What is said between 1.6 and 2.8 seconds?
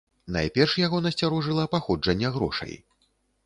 паходжанне грошай.